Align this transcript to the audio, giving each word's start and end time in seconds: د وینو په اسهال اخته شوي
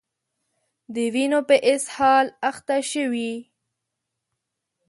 د 0.93 0.95
وینو 1.13 1.39
په 1.49 1.55
اسهال 1.73 2.25
اخته 2.49 2.77
شوي 2.91 3.33